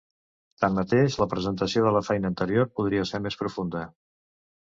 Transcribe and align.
Tanmateix, 0.63 1.17
la 1.23 1.27
presentació 1.33 1.83
de 1.87 1.91
la 1.97 2.01
feina 2.09 2.31
anterior 2.33 2.67
podria 2.79 3.05
ser 3.09 3.23
més 3.27 3.37
profunda. 3.43 3.85